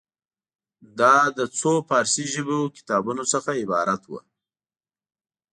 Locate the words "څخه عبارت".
3.33-4.01